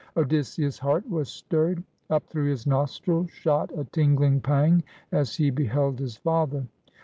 Odysseus' 0.17 0.79
heart 0.79 1.07
was 1.07 1.29
stirred. 1.29 1.83
Up 2.09 2.25
through 2.25 2.49
his 2.49 2.65
nostrils 2.65 3.29
shot 3.29 3.69
a 3.77 3.83
tingling 3.83 4.41
pang 4.41 4.81
as 5.11 5.35
he 5.35 5.51
beheld 5.51 5.99
his 5.99 6.17
father. 6.17 6.65